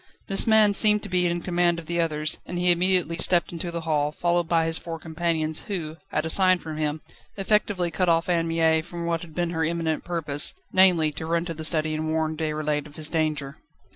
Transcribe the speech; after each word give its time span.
This 0.27 0.47
man 0.47 0.73
seemed 0.73 1.03
to 1.03 1.09
be 1.09 1.27
in 1.27 1.41
command 1.41 1.77
of 1.77 1.85
the 1.85 2.01
others, 2.01 2.39
and 2.47 2.57
he 2.57 2.71
immediately 2.71 3.17
stepped 3.17 3.51
into 3.51 3.69
the 3.69 3.81
hall, 3.81 4.11
followed 4.11 4.49
by 4.49 4.65
his 4.65 4.79
four 4.79 4.97
companions, 4.97 5.65
who 5.67 5.97
at 6.11 6.25
a 6.25 6.29
sign 6.31 6.57
from 6.57 6.77
him, 6.77 7.03
effectively 7.37 7.91
cut 7.91 8.09
off 8.09 8.27
Anne 8.27 8.47
Mie 8.47 8.81
from 8.81 9.05
what 9.05 9.21
had 9.21 9.35
been 9.35 9.51
her 9.51 9.63
imminent 9.63 10.03
purpose 10.03 10.55
namely, 10.73 11.11
to 11.11 11.27
run 11.27 11.45
to 11.45 11.53
the 11.53 11.63
study 11.63 11.93
and 11.93 12.09
warn 12.11 12.35
Déroulède 12.35 12.87
of 12.87 12.95
his 12.95 13.09
danger. 13.09 13.57